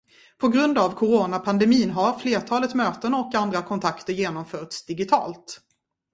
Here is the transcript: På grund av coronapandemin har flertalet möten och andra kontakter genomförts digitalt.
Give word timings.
På 0.37 0.47
grund 0.49 0.77
av 0.77 0.91
coronapandemin 0.91 1.89
har 1.91 2.19
flertalet 2.19 2.73
möten 2.73 3.13
och 3.13 3.35
andra 3.35 3.61
kontakter 3.61 4.13
genomförts 4.13 4.85
digitalt. 4.85 5.61